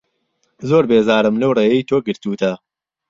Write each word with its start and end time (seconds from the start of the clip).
زۆر 0.69 0.83
بێزارم 0.89 1.35
لهو 1.41 1.55
رێیهی 1.57 1.87
تۆ 1.89 1.97
گرتووته 2.07 2.51